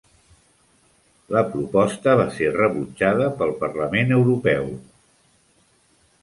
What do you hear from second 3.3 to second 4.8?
pel Parlament Europea.